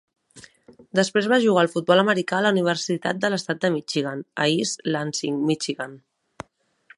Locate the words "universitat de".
2.55-3.29